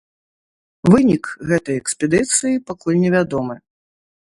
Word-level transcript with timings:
Вынік 0.93 1.23
гэтай 1.51 1.77
экспедыцыі 1.83 2.63
пакуль 2.73 3.01
невядомы. 3.05 3.55